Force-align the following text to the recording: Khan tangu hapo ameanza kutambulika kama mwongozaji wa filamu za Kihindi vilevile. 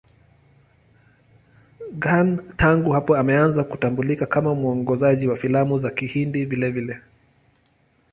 Khan 1.99 2.47
tangu 2.57 2.91
hapo 2.91 3.15
ameanza 3.17 3.63
kutambulika 3.63 4.25
kama 4.25 4.55
mwongozaji 4.55 5.27
wa 5.27 5.35
filamu 5.35 5.77
za 5.77 5.89
Kihindi 5.91 6.45
vilevile. 6.45 7.01